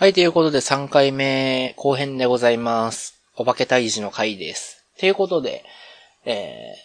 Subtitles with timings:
[0.00, 3.20] はい、ということで3回目後編でございます。
[3.34, 4.86] お化け退治の回です。
[4.96, 5.64] ということで、
[6.24, 6.76] え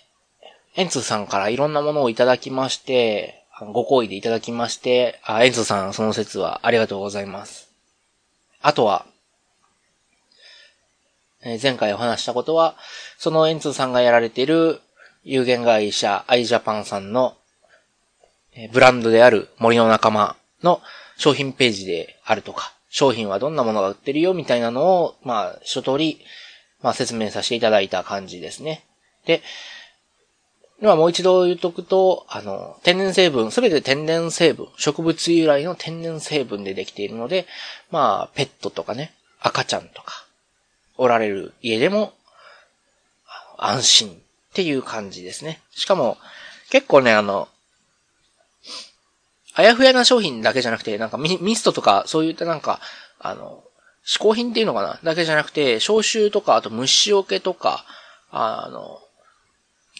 [0.77, 7.69] ー、エンツーさんからいろんなものをいただきまして、ご好意でいただきまして、あ、エンツーさんその説はありがとうございます。
[8.63, 9.05] あとは、
[11.43, 12.75] えー、前回お話したことは、
[13.19, 14.81] そのエンツーさんがやられている
[15.23, 17.37] 有限会社アイジャパンさんの、
[18.55, 20.81] えー、ブランドである森の仲間の
[21.15, 26.21] 商品ページであるとか、商品はどんなものが売ってるよみたいなのを、まあ、一通り、
[26.83, 28.83] まあ、説明させていただいた感じですね。
[29.25, 29.41] で、
[30.79, 37.47] まあ、もう一度言っとくと、あの、天然成分、すべて天然成分、植物由来の天然成分でできているので、
[37.89, 40.27] まあ、ペットとかね、赤ちゃんとか、
[40.95, 42.13] おられる家でも、
[43.57, 44.13] 安心っ
[44.53, 45.61] ていう感じですね。
[45.71, 46.19] しかも、
[46.69, 47.47] 結構ね、あの、
[49.55, 52.79] あやふやな商品だけじゃなくて、なんかミミストとか、そういったなんか、
[53.19, 53.63] あの、
[54.05, 54.99] 嗜好品っていうのかな？
[55.03, 57.85] だけじゃなくて、消臭とか、あと虫除けとか、
[58.31, 58.99] あの、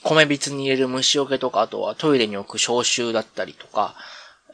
[0.03, 3.95] 米びつに入れる虫除けとか、あとはトイレに置く消臭だったりとか、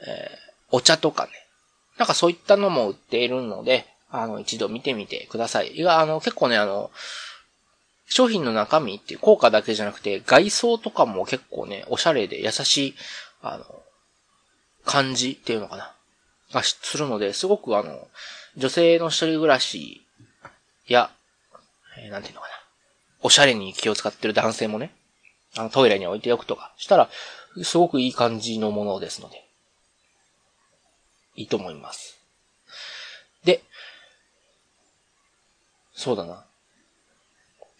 [0.05, 1.31] えー、お茶とかね。
[1.97, 5.71] なんかそういったのも売っているので、あの、一度見てみてください。
[5.75, 6.91] いや、あの、結構ね、あの、
[8.07, 12.95] 商品の中身っていう効果だけじゃなくて、外装とかも結構ね、おしゃれで優しい、
[13.41, 13.65] あの、
[14.89, 15.93] 感じっていうのかな
[16.51, 18.07] がするので、すごくあの、
[18.57, 20.01] 女性の一人暮らし
[20.87, 21.11] や、
[21.99, 22.53] えー、なんていうのかな。
[23.21, 24.91] おしゃれに気を使ってる男性もね、
[25.55, 27.07] あのトイレに置いておくとかしたら、
[27.61, 29.45] すごくいい感じのものですので、
[31.35, 32.19] いいと思います。
[33.45, 33.61] で、
[35.93, 36.43] そうだな。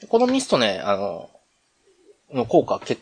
[0.09, 1.31] このミストね、あの、
[2.31, 3.01] の効果結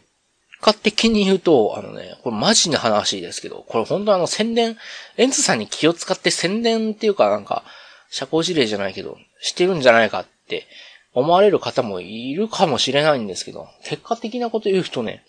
[0.61, 4.77] 果的に言うと、あのね、これマジな話ですけど、これ本当あの宣伝、
[5.17, 7.63] エンツさんに気を使って宣伝っていうかなんか、
[8.09, 10.65] 社交辞令じゃないけど、してるんじゃないかって
[11.13, 15.23] 思われる方もいるかもしれないんですけど、結果的なこと言うとね、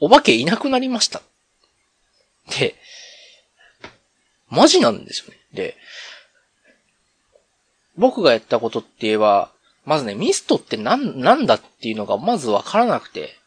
[0.00, 1.22] お化けいなくなりました。
[2.58, 2.74] で、
[4.48, 5.38] マジなんですよね。
[5.52, 5.76] で、
[7.96, 9.50] 僕がやったことって言えば、
[9.84, 13.37] まずね、ミストってなん、なんだっていうのがまずわからなくて、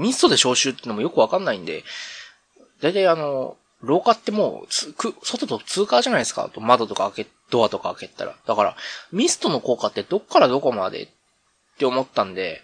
[0.00, 1.84] ミストで消臭ってのもよくわかんないんで、
[2.80, 6.50] だいたいあの、廊下ってもう、つ、く、外と通過じゃないですか。
[6.56, 8.34] 窓とか開け、ドアとか開けたら。
[8.46, 8.76] だから、
[9.12, 11.08] ミストの効果ってどっからどこまでっ
[11.78, 12.62] て思ったんで、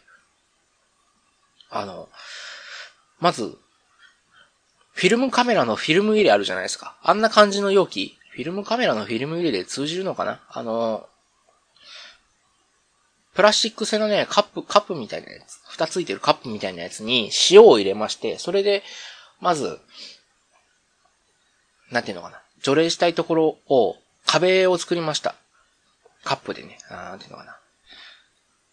[1.70, 2.08] あの、
[3.20, 3.58] まず、
[4.92, 6.96] フィルムカメラのフィルム入れあるじゃないですか。
[7.02, 11.06] あんな感じの容器、フィルムカメラのフィルム入れで通じるのかなあの、
[13.36, 18.82] プラスチック製のね、カップ、カップみたいなやつ、蓋ついてるカップみたいなやつに塩を入れまして、それで、
[19.41, 19.78] まず、
[21.91, 22.41] なんていうのかな。
[22.62, 25.36] 除霊したいところを、壁を作りました。
[26.25, 27.58] カップでね、なんていうのかな。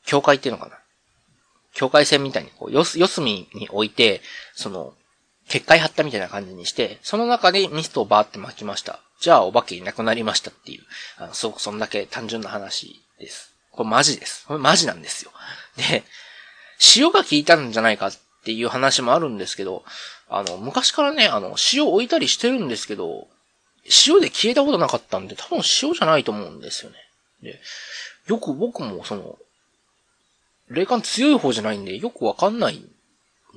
[0.06, 0.80] 境界っていうのかな。
[1.74, 4.22] 境界線みたいに、こう、四隅に置いて、
[4.56, 4.94] その、
[5.50, 9.02] 結界張ったみたいな感じにして、その中でミストをバーって巻きました。
[9.20, 10.84] じゃあお化けいなくなりましたっていう、
[11.18, 13.53] あの、すごくそんだけ単純な話です。
[13.74, 14.46] これマジです。
[14.48, 15.32] これマジなんですよ。
[15.78, 16.04] で、
[16.96, 18.14] 塩が効いたんじゃないかっ
[18.46, 19.84] ていう話もあるんですけど、
[20.30, 23.28] あの、昔からね、あの、塩置いたりしてるんですけど、
[24.08, 26.98] 塩で消えたことなかったんで、多分塩じゃないと思うんですよね。
[27.42, 27.60] で、
[28.28, 29.38] よく僕もその、
[30.70, 32.84] 霊感強い方じゃないんで、よくわかんない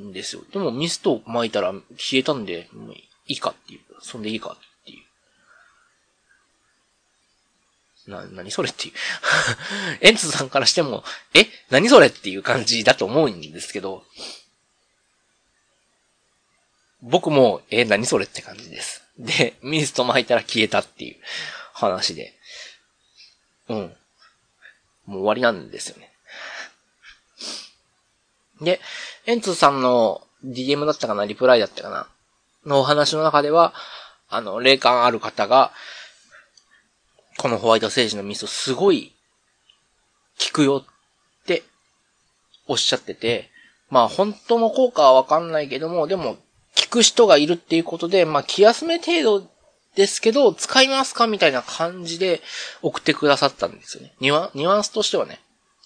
[0.00, 0.42] んですよ。
[0.52, 3.80] でもミスト巻いたら消えたんで、もういいかっていう。
[4.00, 4.56] そんでいいか
[8.06, 8.94] な、何それっていう
[10.00, 11.46] エンツさんからしても、え？
[11.70, 14.04] 何それっていう感じだと思うんですけど、
[17.02, 17.84] 僕も、え？
[17.84, 19.02] 何それって感じです。
[19.18, 21.16] で、ミスト巻いたら消えたっていう
[21.72, 22.34] 話で。
[23.68, 23.96] うん。
[25.06, 26.12] もう終わりなんですよね。
[28.60, 28.80] で、
[29.26, 31.24] エンツさんの DM だったかな？
[31.24, 32.08] リプライだったかな？
[32.64, 33.74] のお話の中では、
[34.28, 35.72] あの、霊感ある方が、
[37.38, 39.12] このホワイトセージのミスすごい
[40.38, 41.62] 効くよって
[42.66, 43.50] おっしゃってて、
[43.90, 49.48] まあ本当の効果はわかんないけども、でも効く人がいるっていうことで、まあ気休め程度
[49.94, 52.40] ですけど、使いますかみたいな感じで
[52.82, 54.12] 送ってくださったんですよね。
[54.20, 55.40] ニュニュアンスとしてはね。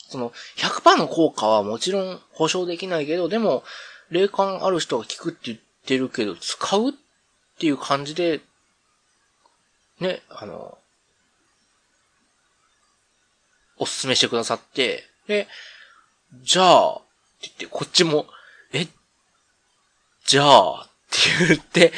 [0.09, 3.63] その、100%の効果はもちろん保証できないけど、でも、
[4.11, 6.93] 霊感ある人が効くって言ってるけど、使うっ
[7.61, 8.41] ていう感じで、
[10.01, 10.77] ね、あの、
[13.81, 15.49] おすすめしてくださって、で、
[16.45, 16.99] じゃあ、っ
[17.41, 18.27] て言って、こっちも、
[18.73, 18.87] え、
[20.27, 21.93] じゃあ、って言って、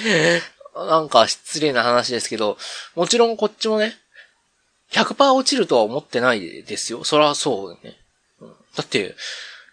[0.74, 2.56] なんか失礼な話ですけど、
[2.94, 3.94] もちろんこっちもね、
[4.92, 7.04] 100%落ちるとは思ってないですよ。
[7.04, 7.96] そらそうね。
[8.76, 9.16] だって、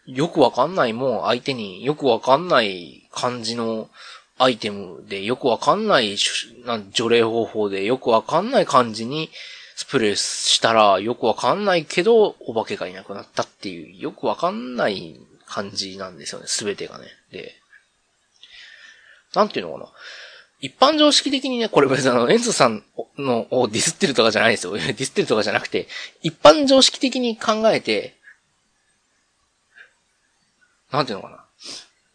[0.07, 3.89] よくわかんないもん相手によくわかんない感じの
[4.39, 6.17] アイテムでよくわかんない
[6.91, 9.29] 除霊方法でよくわかんない感じに
[9.79, 16.47] スプレーしたらよくわかんないけどお化けがいなくなったっていうよくわかんない感じなんですよね。
[16.47, 17.05] すべてがね。
[17.31, 17.55] で、
[19.33, 19.89] なんていうのかな。
[20.59, 22.83] 一般常識的にね、これ別にあの、エンズさん
[23.17, 24.73] のをディスってるとかじゃないですよ。
[24.75, 25.87] ディスってるとかじゃなくて、
[26.23, 28.17] 一般常識的に考えて、
[30.91, 31.45] なんていうのかな。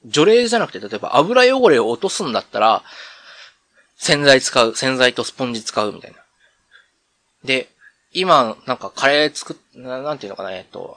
[0.05, 2.85] 除霊じゃなくて、例えば油汚れを落とすんだったら、
[3.97, 6.24] 洗剤使う、洗剤とスポンジ使うみたいな。
[7.45, 7.69] で、
[8.13, 10.97] 今、なんかカレー作っ、なんていうのかな、えっと、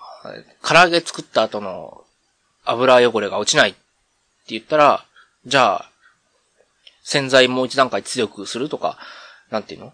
[0.63, 2.03] 唐揚げ作った後の
[2.63, 3.79] 油汚れが落ちないって
[4.49, 5.05] 言ったら、
[5.45, 5.91] じゃあ、
[7.03, 8.97] 洗剤もう一段階強くするとか、
[9.49, 9.93] なんていうの？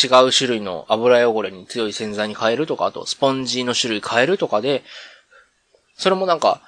[0.00, 4.82] 違う種類の油汚れに強い洗剤に変えるとか、あとスポンジの種類変えるとかで、
[5.96, 6.60] それもなんか、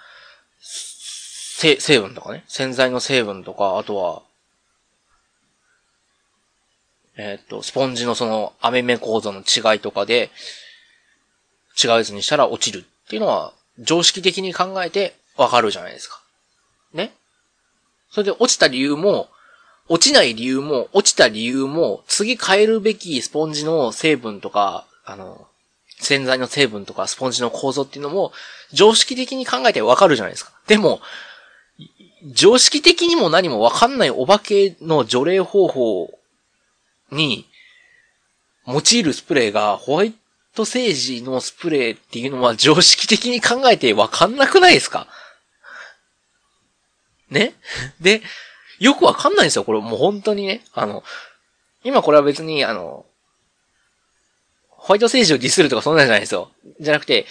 [0.61, 4.23] 成分とかね、洗剤の成分とか、あとは、
[7.23, 10.31] えっ、と、スポンジのその、網目構造の違いとかで、
[11.83, 16.23] 違うやつにしたら落ちるっていうのは、常識的に考えてわかるじゃないですか。
[16.95, 17.13] ね？
[18.11, 19.29] それで落ちた理由も、
[19.89, 25.47] 落ちない理由も、落ちた理由も、次変えるべきスポンジの成分とか、あの、
[25.99, 28.33] 洗剤の成分とか、スポンジの構造っていうのも、
[28.73, 30.53] 常識的に考えてわかるじゃないですか。
[30.67, 31.03] でも、
[32.33, 36.20] 常識的にも何もわかんないお化けの除霊方法
[37.13, 37.47] に
[38.67, 40.15] 用いるスプレーがホワイ
[40.55, 45.07] トセージのスプレーっていうのは常識的に考えてわかんなくないですか？
[47.31, 47.55] ね？
[48.01, 48.23] で、
[48.79, 50.63] よくわかんないんですよ、これもう本当にね。
[50.73, 51.05] あの、
[51.85, 53.07] 今これは別に、あの、
[54.69, 56.51] ホワイトセージをディスるとかそんなんじゃないですよ。
[56.81, 57.27] じゃなくて、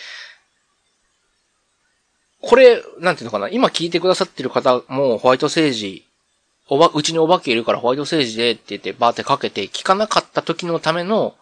[2.42, 6.06] これ、なんていうのかな、今聞いてくださってる方もホワイトセージ、
[6.70, 11.36] おば、うちにお化けいるからホワイトセージでって言ってバーってかけて聞かなかった時のための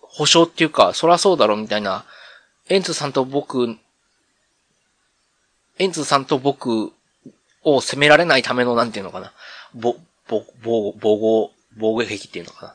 [0.00, 2.04] 保証っていうか、そらそうだろみたいな、
[2.68, 3.76] エンツさんと僕、
[5.78, 6.92] エンツさんと僕
[7.62, 9.32] を責められないための、なんていうのかな、
[9.74, 9.96] ぼ、
[10.28, 12.74] ぼ、防、防護、防御壁っていうのかな、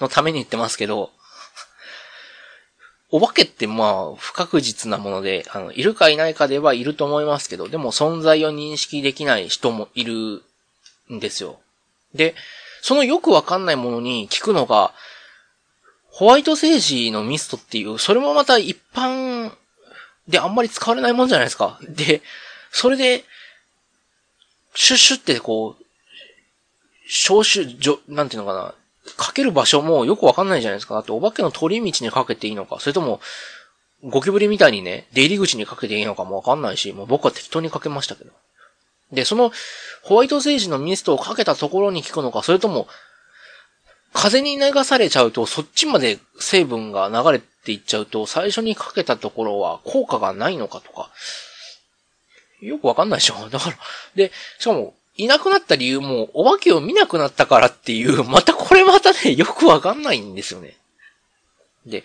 [0.00, 1.10] のために言ってますけど、
[3.10, 10.42] お化けってまあ、不確実なもので、あの、いるかいないかではいると思いますけど、でも存在を認識できない人もいる
[11.12, 11.60] んですよ。
[12.14, 12.34] で、
[12.80, 14.92] そのよくわかんないものに聞くのが、
[16.08, 19.52] ホワイトセージのミストっていう、それもまた一般
[20.28, 21.78] であんまり使われないもんじゃないですか。
[21.88, 22.22] で、
[22.70, 23.24] それで、
[24.74, 25.84] シュッシュってこう、
[27.08, 28.74] 消臭、じょ、なんていうのかな、
[29.16, 30.98] かける場所もよくわかんないじゃないですか。
[30.98, 33.20] あと、お化けの通り道にかけていいのか、それとも、
[34.04, 38.32] ゴキブリみたいにね、出入り口にかけていいのかもわかんないし、もう僕は適当にかけましたけど。
[39.12, 39.52] で、その、
[40.02, 42.88] ホワイトセージのミストをかけたところに効くのか、それとも、
[44.12, 51.10] 風に流されちゃうと、そっちまで成分が流れていっちゃうと、最初にかけたところは効果がないのかとか、
[52.60, 53.34] よくわかんないでしょ。
[53.50, 53.76] だから、
[54.14, 60.76] で、しかも、いなくなった理由も、お化けを見なくなったからっていう、 またこれまたね、よくわかんないんですよね。
[61.84, 62.04] で、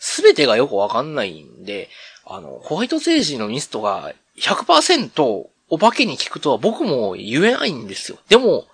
[0.00, 1.88] すべてがよくわかんないんで、
[2.24, 8.18] あの、ホワイトセージのミストが100%お化けに効くとは僕も言えないんですよ。
[8.28, 8.66] でも、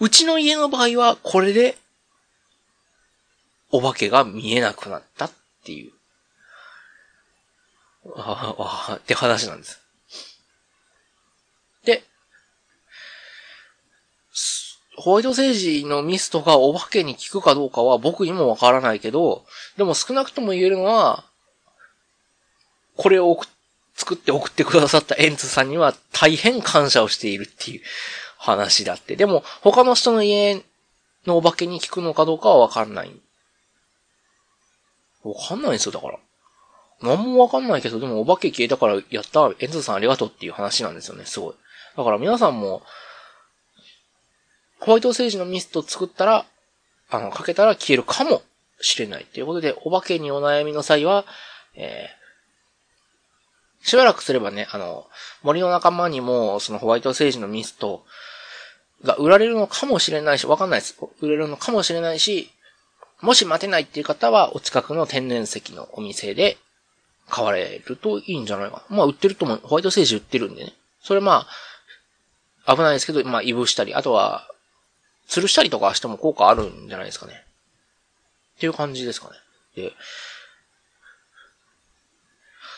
[0.00, 1.76] うちの家の場合はこれで、
[3.70, 5.92] お化けが見えなくなったっていう、
[8.16, 9.78] ああ、って話なんです。
[11.84, 12.02] で、
[14.96, 19.44] ホワイトセージのミストがお化けに効くかどうかは僕にもわからないけど、
[19.76, 21.26] でも少なくとも言えるのは、
[22.96, 23.48] これを送っ
[23.94, 27.80] 作って送ってくださったエンツさんには大変感謝をしているっていう
[28.38, 29.16] 話だって。
[29.16, 30.64] でも、他の人の家
[31.26, 33.12] のお化けに効くのかどうかはわかんない。
[35.22, 36.18] わかんないんですよ、だから。
[37.02, 41.54] なんもわかんないけど、でもお化け消えたからやった、エンツさんありがとうっていう話なんですよね、すごい。
[41.96, 42.82] だから皆さんも、
[44.80, 46.46] ホワイトセージのミスト作ったら、
[47.10, 48.42] あの、かけたら消えるかも
[48.80, 49.24] しれない。
[49.26, 51.24] ということで、お化けにお悩みの際は、
[51.74, 52.21] えー、
[53.82, 55.06] しばらくすればね、あの、
[55.42, 58.04] 森の仲間にも、そのホワイトセージのミスト
[59.04, 60.96] が売られるのかもしれないし、わかんないです。
[61.20, 62.50] 売れるのかもしれないし、
[63.20, 66.58] もし待てないっていう方は、お近くの天然石のお店で
[67.28, 68.96] 買われるといいんじゃないかな。
[68.96, 70.72] まあ、売ってるとも、ホワイトセージ売ってるんでね。
[71.02, 71.46] それま
[72.66, 74.48] あ、危ないですけど、まあ、いぶしたり、あとは、
[75.28, 77.44] 吊るしたりとかしても効果あるんじゃないですかね。
[78.56, 79.34] っていう感じですかね。
[79.74, 79.92] で、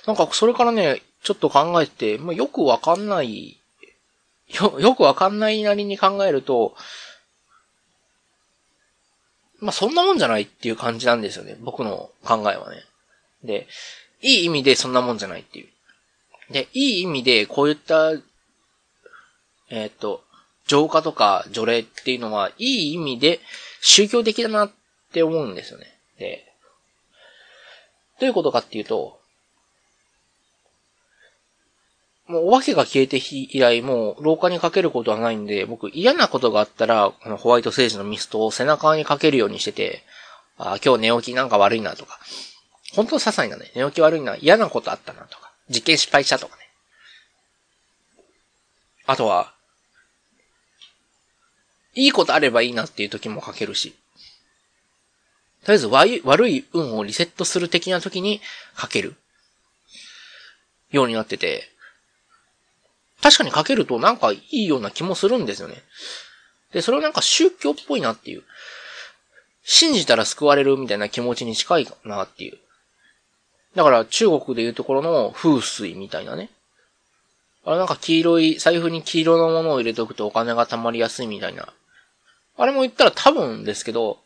[0.06, 3.58] なんかそれからね、ちょっと考えて、まあ、よくわかんない、
[4.48, 6.76] よ、 よくわかんないなりに考えると、
[9.60, 11.56] まあ、そんなもんじゃないっていう感じなんですよね。
[11.60, 12.84] 僕の考えはね。
[13.42, 13.66] で、
[14.20, 15.68] いい意味でそんなもんじゃないっていう。
[16.52, 20.22] で、いい意味でこういった、えっ、ー、と、
[20.66, 23.40] 浄化とか除霊っていうのは、いい意味で
[23.80, 24.72] 宗教的だなっ
[25.12, 25.98] て思うんですよね。
[26.18, 26.52] で、
[28.20, 29.18] どういうことかっていうと、
[32.26, 40.02] もうお化けが消えて以来、もう廊下にかけることはないんで、僕嫌なことがあったら、このホワイトセージのミストを背中にかけるようにしてて、
[40.56, 42.18] あ今日寝起きなんか悪いなとか、
[42.94, 46.62] 本当些細なね、寝起き悪いな、嫌なことあったなとか、実験失敗したとかね。
[49.06, 49.52] あとは、
[51.94, 53.94] いいことあればいいなっていう時もかけるし。
[55.64, 58.40] とりあえず悪い運をリセットする的な時に
[58.74, 59.14] かける。
[60.90, 61.73] ようになってて、
[63.24, 65.76] 確かにかけるとなんかいいような気もするんですよね。
[66.74, 68.42] で、それをなんか宗教っぽいなっていう。
[69.62, 72.58] 信じたら救われるみたいな気持ちに近いなっていう。
[73.74, 76.50] だから中国でいうところの風水みたいなね。
[77.64, 81.72] あれなんか黄色い、財布に黄色のものを入れておくとお金が貯まりやすいみたいな。
[82.58, 84.18] あれも言ったら多分ですけど、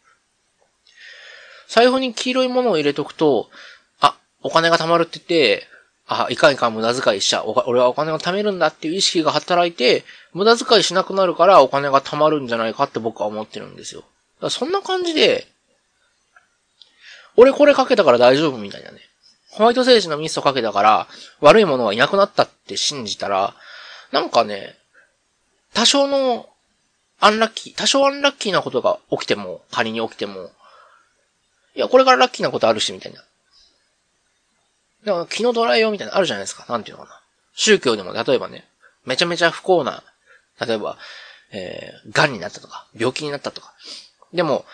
[1.68, 3.48] 財布に黄色いものを入れておくと、
[4.00, 5.68] あ、お金が貯まるって言って、
[6.08, 7.52] あ、いかんか無駄遣いしちゃう。
[7.66, 14.04] 俺はお金を貯めるんだっていう意識が働いて、無駄遣いしなくなるからお金が貯まるんじゃないかって僕は思ってるんですよ。
[14.48, 15.46] そんな感じで、
[17.36, 18.98] 俺これかけたから大丈夫みたいなね。
[19.50, 21.08] ホワイトセージのミストかけたから
[21.40, 23.54] 悪いものはいなくなったって信じたら、
[24.10, 24.76] なんかね、
[25.74, 26.48] 多少の
[27.20, 30.50] アンラッキー、多少アンラッキーなことが起きても、仮に起きても、
[31.74, 33.22] いや、これからラッキーなことあるし、みたいな。
[35.08, 36.66] でも、気のドライよみたいなのあるじゃないですか。
[36.68, 37.20] なんていうのかな。
[37.54, 38.68] 宗教でも、例えばね、
[39.06, 40.02] めちゃめちゃ不幸な、
[40.60, 40.98] 例えば、
[41.50, 43.72] えー、癌になったとか、病気になったとか。
[44.34, 44.66] でも、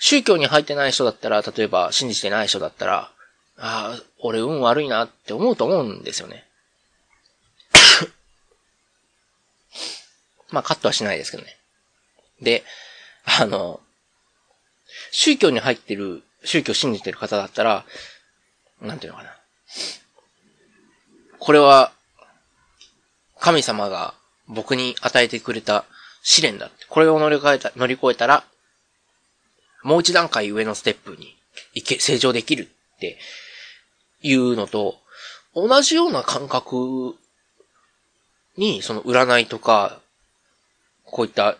[0.00, 3.12] 宗教に入ってない人だったら、例えば信じてない人だったら、
[3.56, 6.44] ああ、俺運悪いなって思うと思うんですよね。
[10.50, 11.56] まあ、カットはしないですけどね。
[12.42, 12.64] で、
[13.26, 13.80] あの、
[15.12, 17.84] 宗教に入ってる、宗教信じてる方だったら、
[18.80, 19.37] なんていうのかな。
[21.38, 21.92] これは、
[23.38, 24.14] 神様が
[24.48, 25.84] 僕に与えてくれた
[26.22, 26.84] 試練だって。
[26.88, 28.44] これを乗り越えた、乗り越えたら、
[29.82, 31.36] もう一段階上のステップに
[31.74, 33.18] 行け、成長できるって
[34.22, 34.98] いうのと、
[35.54, 37.16] 同じような感覚
[38.56, 40.00] に、その占いとか、
[41.04, 41.56] こういった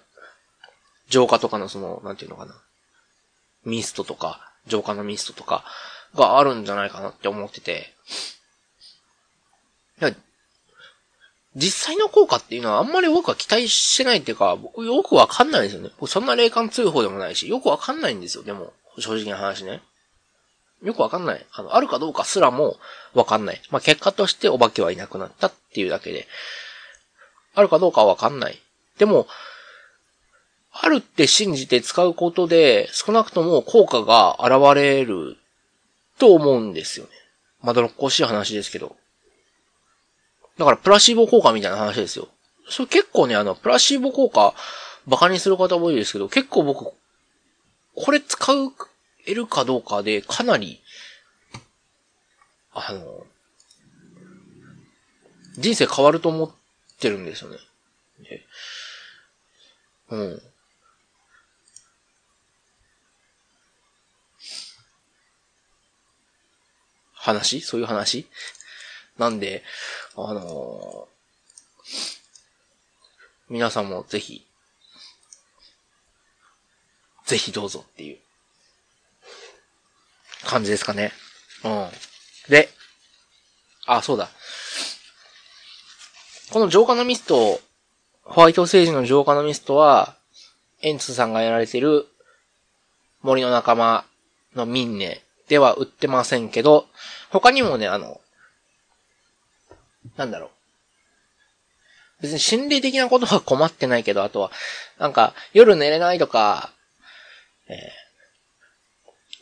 [1.09, 2.55] 浄化とかのその、なんていうのかな。
[3.65, 5.65] ミストとか、浄化のミストとか
[6.15, 7.93] があるんじゃないかなって思ってて、
[10.01, 10.15] いや、
[11.57, 15.91] 実際の効果っていうのはあんまり僕は期待してないっていうか、僕よくわかんないですよね。
[16.07, 18.73] そんな霊感強い方でもないし、よくわかんないんですよ、でも。
[18.99, 19.83] 正直な話ね。
[20.83, 21.47] よくわかんない。
[21.53, 22.77] あの、あるかどうかすらも
[23.15, 23.61] わかんない。
[23.71, 26.29] まあ、結果としてお化けはいなくなったっていうだけで。
[27.55, 28.61] あるかどうかはわかんない。
[28.99, 29.27] でも、
[30.71, 35.37] あるって信じて使うことで、少なくとも効果が現れる
[36.19, 37.11] と思うんですよね。
[37.63, 38.97] まだろっこしい話ですけど。
[40.59, 42.29] だからプラシーボ効果みたいな話ですよ。
[42.69, 44.55] それ結構ね、あの、プラシーボ効果、
[45.07, 46.93] バカにする方多いですけど、結構僕、
[47.95, 48.53] これ使、
[49.27, 50.81] えるかどうかで、かなり、
[52.73, 53.27] あの、
[55.57, 56.51] 人生変わると思っ
[57.01, 57.59] てるんですよね。
[60.11, 60.43] うん。
[67.29, 67.61] 話？
[67.61, 68.27] そういう話？
[69.19, 69.63] なんで、
[70.17, 71.93] あのー、
[73.51, 74.47] 皆さんもぜひ、
[77.27, 78.19] ぜひどうぞっていう
[80.45, 81.13] 感じですかね。
[81.65, 81.89] うん。
[82.49, 82.71] で、
[83.87, 84.31] あ、そうだ。
[86.51, 87.61] この浄化のミスト、
[88.23, 90.17] ホワイトセージの浄化のミストは、
[90.81, 92.07] エンツさんがやられてる
[93.23, 94.05] 森の仲間
[94.55, 96.87] のミンネでは売ってませんけど、
[97.31, 98.21] 他にもね、あの、
[100.17, 100.51] なんだろう。
[102.23, 104.51] 別に心理的なことは困ってないけど、あとは、
[104.99, 106.73] なんか、夜寝れないとか、
[107.69, 107.77] えー、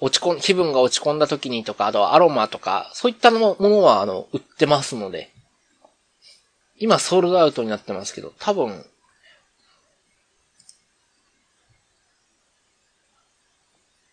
[0.00, 5.30] 落ち込ん、気分が落ち込んだ時にとか、あとはアロマとか、そういったのものは、あの、売ってますので、
[6.78, 8.84] 今ソールドアウトになってますけど、多分、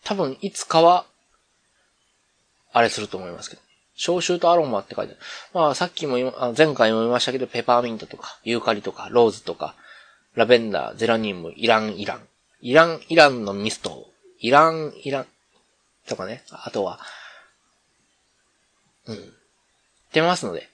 [0.05, 1.05] 多分いつかは、
[2.73, 3.61] あれすると思いますけど。
[3.95, 5.21] 消臭とアロマって書いてある。
[5.53, 9.75] まあさっきもあの前回も言いましたけど、ペパーミントとか、ユーカリとか、ローズとか、
[10.35, 12.27] ラベンダー、ゼラニウム、イラン、イラン。
[12.61, 14.07] イラン、イランのミスト、
[14.39, 15.27] イラン、イラン、
[16.07, 16.43] とかね。
[16.49, 16.99] あとは、
[19.05, 19.33] うん。
[20.11, 20.69] 出ますので。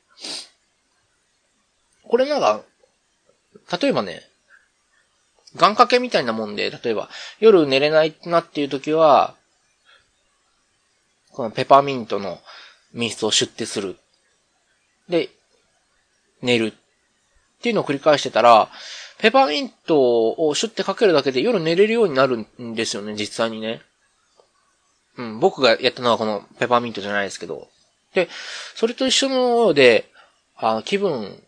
[2.04, 2.62] これなんか、
[3.82, 4.22] 例えばね、
[5.56, 9.36] 願掛けみたいなもんで、例えば、夜寝れないなっていう時は、
[11.40, 12.38] このペパーミントの
[12.94, 13.96] ミストを出手する。
[15.08, 15.30] で、
[16.42, 16.74] 寝る。
[16.74, 18.68] っていうのを繰り返してたら、
[19.20, 23.82] ペパーミントをシュッてかけるだけで夜寝れるようになるんですよね、実際にね。
[25.16, 27.70] うん、僕がやったのはこのペパーミントじゃないですけど。
[28.14, 28.28] で、
[28.76, 30.12] それと一緒のようで、
[30.58, 31.42] あ気分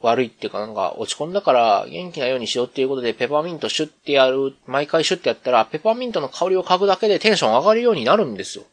[0.00, 8.64] 悪いっていうかなんか落ち込んだから元気なようにしようっていうことでペパーミントシュッてやる、毎回シュッてやったらペパーミントの香りを嗅ぐだけでテンション上がるようになるんですよ。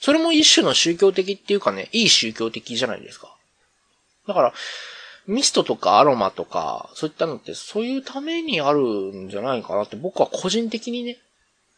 [0.00, 3.34] それも一種の宗教的っていうかね、いい宗教的じゃないですか。
[4.26, 4.54] だから、
[5.26, 11.18] ミストとかアロマとか、そういったのってそういうためにあるんじゃないかなって僕は個人的にね、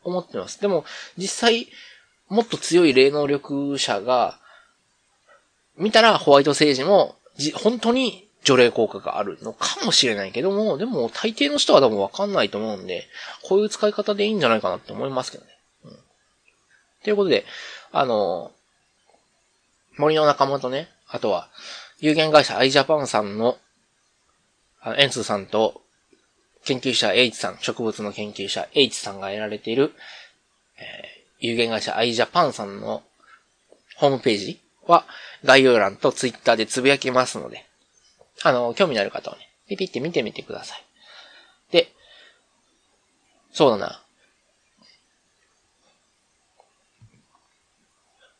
[0.04, 0.60] 思ってます。
[0.60, 0.84] でも、
[1.16, 1.68] 実際、
[2.28, 4.38] もっと強い霊能力者が、
[5.76, 7.16] 見たらホワイトセージも、
[7.54, 13.06] 本当に除霊効果があるのかもしれないけども、でも大抵の人は多分わかんないと思うんで、
[13.42, 15.50] こういう使い方でいいんじゃないかなって思いますけどね。
[15.84, 15.98] うん。
[17.04, 17.44] ということで、
[17.92, 18.52] あの、
[19.96, 21.48] 森の仲間とね、あとは、
[21.98, 23.58] 有限会社アイジャパンさんの、
[24.80, 25.82] あの、エンツーさんと、
[26.64, 29.92] 研究者 H さん、植物の研究者 H さんが得られている、
[30.78, 33.02] えー、有限会社アイジャパンさんの
[33.96, 35.04] ホームページは
[35.44, 37.64] 概要欄とツイッターでつぶやきますので、
[38.42, 40.84] あの、興味のある方はね、ピピって見てみてください。
[41.72, 41.92] で、
[43.52, 44.02] そうだな。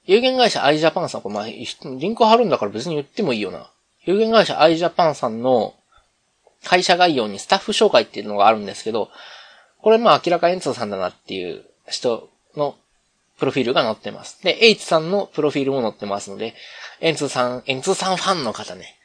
[0.08, 3.70] 有限会社アイジャパンさん、これまあ、リンク貼るんだから別に言ってもいいよな。
[4.06, 5.74] 有限会社アイジャパンさんの
[6.64, 9.10] 会社概要にスタッフ紹介っていうのがあるんですけど、
[9.82, 12.74] これまあ明らかエンツーさんだなっていう人の
[13.38, 14.42] プロフィールが載ってます。
[14.42, 16.54] で、H さんのプロフィールも載ってますので、
[17.00, 18.96] エンツーさん、エンツーさんファンの方ね。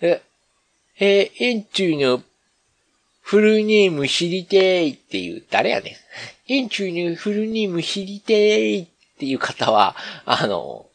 [0.00, 0.22] え、
[1.00, 2.22] えー、エンツーの
[3.22, 6.52] フルネーム知りてーっていう、誰やねん。
[6.52, 8.88] エンツーのフルネーム知りてーっ
[9.22, 10.86] っていう方は、あの、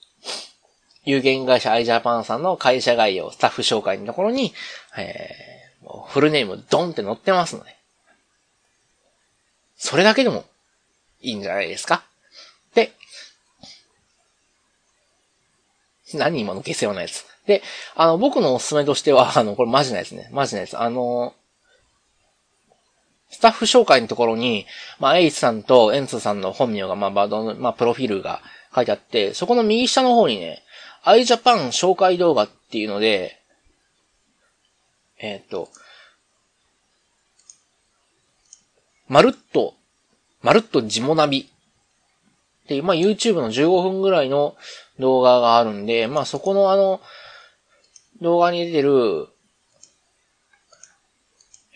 [1.06, 4.54] 有限会社アイジャパンさんの会社概要、スタッフ紹介のところに、
[4.98, 7.74] えー、フルネームドンって載ってますので、
[9.78, 10.44] それだけでも
[11.22, 12.04] いいんじゃないですか？
[12.76, 12.92] で、
[16.14, 17.26] 何今の下世話なやつ？
[17.46, 17.64] で、
[17.96, 20.28] あの、僕のおすすめとしては、あの、これマジなやつね。
[20.34, 20.78] マジなやつ。
[20.78, 21.34] あの、
[23.30, 24.66] スタッフ紹介のところに、
[25.00, 28.42] まあ、エイツさんとエンツさんの本名が、まあ、バードの、まあ、プロフィールが
[28.74, 30.64] 書いてあって、そこの右下の方にね、
[31.04, 33.38] アイジャパン紹介動画っていうので、
[35.20, 35.70] えっ、と、
[39.08, 39.74] まるっと、
[40.42, 41.50] まるっとジモナビ
[42.64, 44.56] っていう、まあ、YouTube の15分ぐらいの
[45.00, 47.02] 動画があるんで、まあ、そこのあの、
[48.22, 49.28] 動画に出てる、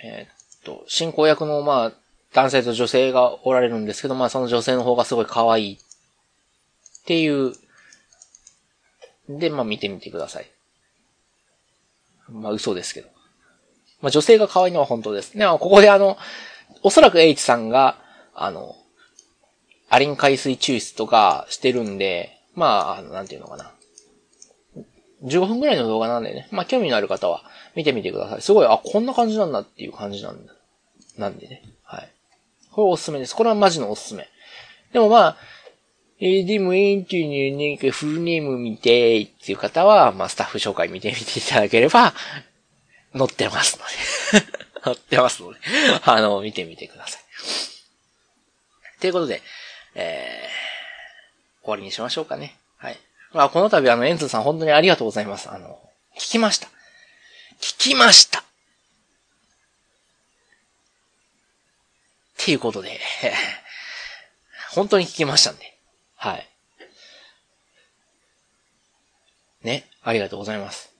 [0.03, 1.91] えー、と、進行役の、まあ、
[2.33, 5.77] 男性と女性がおられるんですけど、まあ、その女性の方がすごい可愛いっ
[7.05, 7.53] ていう、
[9.27, 10.49] で、まあ、見てみてください。
[12.29, 13.09] まあ、嘘ですけど。
[14.01, 15.37] まあ、女性が可愛いのは本当です。
[15.37, 16.17] で、ここであの、
[16.83, 17.97] おそらく H さんが、
[18.33, 18.75] あの、
[19.89, 23.71] アリン海水抽出とかしてるんで、まあ、あのなんていうのかな。
[25.23, 26.47] 15分くらいの動画なんでね。
[26.51, 27.43] まあ、興味のある方は
[27.75, 28.41] 見てみてください。
[28.41, 30.53] すごい、あ、こんな感じなんだっていう感じなんだ。
[31.17, 31.63] なんでね。
[31.83, 32.09] はい。
[32.71, 33.35] これおすすめです。
[33.35, 34.27] これはマジのおすすめ。
[34.93, 35.37] でもまあ、
[36.19, 42.13] えー、でも、エントにね、フルネーム見て、っていう方は、まあ、スタッフ紹介見てみていただければ、
[43.17, 44.45] 載ってますので
[44.85, 45.59] 載ってますので
[46.03, 47.21] あの、見てみてください。
[49.01, 49.41] ということで、
[49.95, 52.55] えー、終わりにしましょうかね。
[53.33, 55.49] あ、この度あの、エンツさん本当にありがとうございます。
[55.49, 55.79] あの、
[56.17, 56.67] 聞きました。
[57.59, 58.43] 聞きましたっ
[62.37, 62.99] ていうことで
[64.73, 65.77] 本当に聞きましたんで。
[66.15, 66.47] はい。
[69.61, 70.91] ね、ありがとうございます。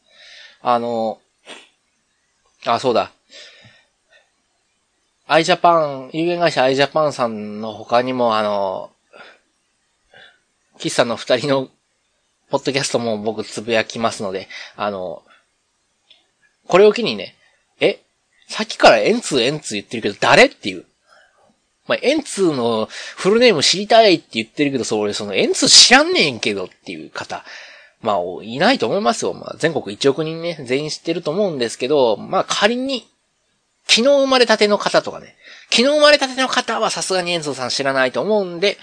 [0.61, 1.19] あの、
[2.65, 3.11] あ、そうだ。
[5.25, 8.91] アイジャパン、有限会社アイジャパンさんの他にもあの、
[10.77, 11.69] 喫茶の二人の
[12.51, 15.23] ポッドキャストも僕つぶやきますので、あの、
[16.67, 17.35] これを機にね、
[17.79, 18.01] え、
[18.47, 20.85] さっきからエンツーエンツー言ってるけど誰っていう。
[21.87, 27.43] まあ、エンツーのフルネーム知りたいって言ってるけど、それ、そのエンツー知らんねんけどっていう方、
[28.01, 29.33] まあ、いないと思いますよ。
[29.33, 33.07] まあ、全国1億人ね、全員知ってると思うんですけど、まあ、仮に、
[33.87, 35.35] 昨日生まれたての方とかね、
[35.69, 38.77] 昨日生まれたての方はさすがにエンツーさん知らないと思うんで、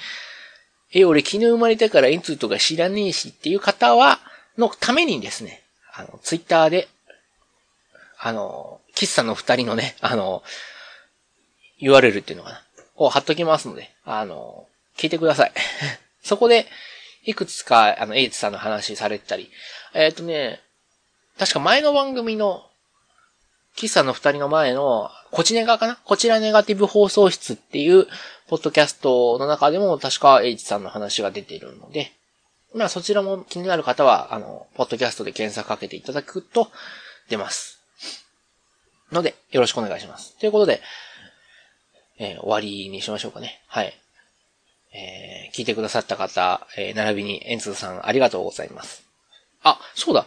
[0.92, 4.20] え、俺昨日生まれてからエンツーとか知らねえしっていう方は、
[4.56, 6.88] のためにですね、あの、ツイッターで、
[8.18, 10.42] あの、喫茶の二人のね、あの、
[11.80, 12.62] URL っていうのかな。
[12.96, 15.52] を貼っときますので、あの、聞いてください。
[16.22, 16.66] そこで、
[17.24, 19.50] いくつか、あの、エイツさんの話されてたり、
[19.94, 20.60] えっ、ー、とね、
[21.38, 22.68] 確か前の番組の、
[23.76, 28.08] 喫茶の二人の前の、こちネガかなこちらネガティブ放送室っていう、
[28.48, 32.12] ポッドキャストの中でも、確かエイチさんの話が出ているので、
[32.74, 36.70] まあそちらも気になる方は、あの、ポッドキャストで検索かけていただくと、
[37.28, 37.78] 出ます。
[39.12, 40.38] ので、よろしくお願いします。
[40.38, 40.80] ということで、
[42.18, 43.60] えー、終わりにしましょうかね。
[43.68, 43.94] はい。
[44.92, 49.04] えー、聞いてくださった方、えー、並びに、エンツーさんありがとうございます。
[49.62, 50.26] あ、そうだ。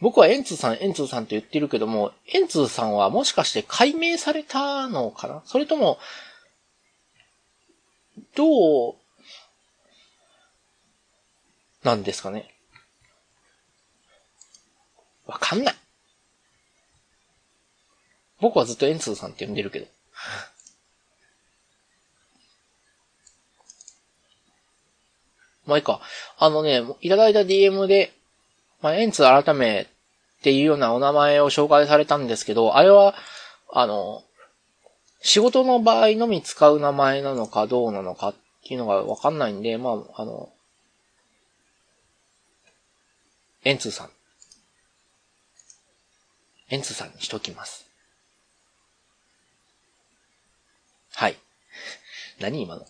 [0.00, 5.42] 僕はエンツーさん、エンツーさんと言ってるけども、エンツーさんはもしかして解明されたのかな？
[5.46, 5.98] それとも、
[8.34, 8.94] どう、
[11.82, 12.54] なんですかね。
[15.26, 15.74] わかんない。
[18.40, 19.86] 僕はずっとエンツーさんって呼んでるけど。
[25.66, 26.00] まあいいか。
[26.38, 28.12] あのね、いただいた DM で、
[28.80, 29.86] まあ、エンツー改めっ
[30.42, 33.14] ていうようなお名前を紹介されたんですけど、あれは、
[33.72, 34.24] あの、
[35.22, 40.50] 仕事の場合のみ使う名前なのかどうなのかっていうのがわかんないんで、まあ、あの、
[43.64, 44.10] エンツーさん。
[46.70, 47.86] エンツーさんにしときます。
[51.14, 51.36] はい。
[52.40, 52.84] 何今の？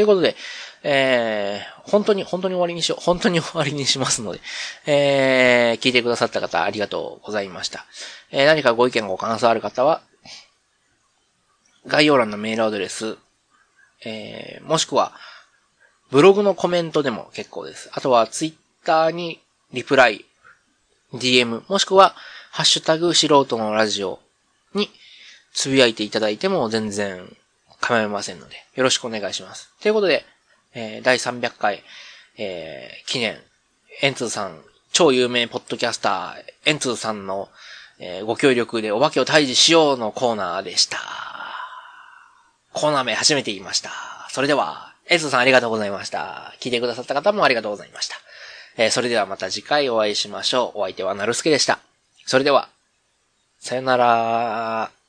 [0.00, 0.34] ということで、
[0.82, 3.04] えー、本当に、本当に終わりにしよう。
[3.04, 4.40] 本当に終わりにしますので、
[4.86, 7.84] えー、聞いてくださった方ありがとうございました。
[8.30, 10.00] えー、何かご意見ご感想ある方は、
[11.86, 13.18] 概要欄のメールアドレス、
[14.06, 15.12] えー、もしくは、
[16.10, 17.90] ブログのコメントでも結構です。
[17.92, 18.54] あとは、ツイッ
[18.86, 19.38] ターに
[19.74, 20.24] リプライ、
[21.12, 22.14] DM、もしくは、
[22.52, 24.18] ハッシュタグ素人のラジオ
[24.72, 24.88] に
[25.52, 27.36] つぶやいていただいても全然
[27.80, 29.70] 構いませんので、よろしくお願いします。
[29.80, 30.24] ということで、
[30.74, 31.82] えー、第300回、
[32.38, 33.38] えー、記念、
[34.02, 34.62] エンツーさん、
[34.92, 37.48] 超有名ポッドキャスター、エンツーさんの、
[37.98, 40.98] えー、ご協力でお化けを退治しようのコーナーでした。
[42.72, 43.90] コーナー名初めて言いました。
[44.30, 46.54] それでは、エンツーさんありがとうございました。
[46.60, 48.16] 聞いてくださった方もありがとうございました。
[48.76, 50.78] えー、それではまた次回お会いしましょう。
[50.80, 51.80] お相手はなるすけでした。
[52.26, 52.68] それでは、
[53.58, 54.99] さよなら。